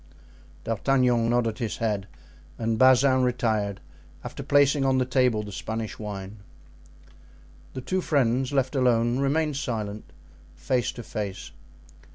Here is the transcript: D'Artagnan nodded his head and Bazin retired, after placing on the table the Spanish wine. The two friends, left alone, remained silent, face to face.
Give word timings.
D'Artagnan 0.63 1.29
nodded 1.29 1.59
his 1.59 1.77
head 1.77 2.07
and 2.57 2.79
Bazin 2.79 3.21
retired, 3.21 3.79
after 4.23 4.41
placing 4.41 4.83
on 4.83 4.97
the 4.97 5.05
table 5.05 5.43
the 5.43 5.51
Spanish 5.51 5.99
wine. 5.99 6.39
The 7.75 7.81
two 7.81 8.01
friends, 8.01 8.51
left 8.51 8.73
alone, 8.75 9.19
remained 9.19 9.57
silent, 9.57 10.11
face 10.55 10.91
to 10.93 11.03
face. 11.03 11.51